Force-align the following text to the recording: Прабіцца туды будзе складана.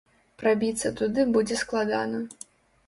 Прабіцца 0.43 0.91
туды 1.01 1.27
будзе 1.37 1.59
складана. 1.63 2.25